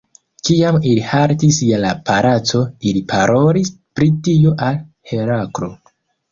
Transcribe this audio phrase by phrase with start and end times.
[0.47, 2.63] Kiam ili haltis je la palaco,
[2.93, 4.83] ili parolis pri tio al
[5.15, 5.75] Heraklo.